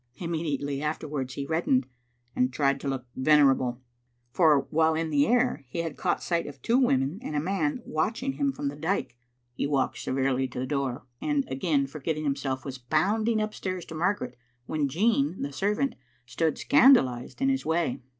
Immediately 0.15 0.81
after* 0.81 1.07
wards 1.07 1.35
he 1.35 1.45
reddened 1.45 1.85
and 2.35 2.51
tried 2.51 2.79
to 2.79 2.87
look 2.87 3.05
venerable, 3.15 3.83
for 4.31 4.61
while 4.71 4.95
in 4.95 5.11
the 5.11 5.27
air 5.27 5.63
he 5.69 5.83
had 5.83 5.95
caught 5.95 6.23
sight 6.23 6.47
of 6.47 6.59
two 6.63 6.79
women 6.79 7.19
and 7.21 7.35
a 7.35 7.39
man 7.39 7.83
watching 7.85 8.33
him 8.33 8.51
from 8.51 8.67
the 8.69 8.75
dyke. 8.75 9.15
He 9.53 9.67
walked 9.67 9.99
severely 9.99 10.47
to 10.47 10.59
the 10.59 10.65
door, 10.65 11.05
and, 11.21 11.45
again 11.51 11.85
forgetting 11.85 12.23
himself, 12.23 12.65
was 12.65 12.79
bounding 12.79 13.39
upstairs 13.39 13.85
to 13.85 13.93
Margaret, 13.93 14.35
when 14.65 14.89
Jean, 14.89 15.39
the 15.43 15.53
servant, 15.53 15.93
stood 16.25 16.57
scandalised 16.57 17.39
in 17.39 17.49
his 17.49 17.63
way. 17.63 18.01